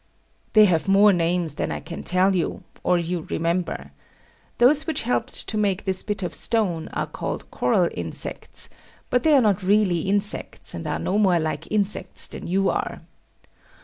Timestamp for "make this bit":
5.59-6.23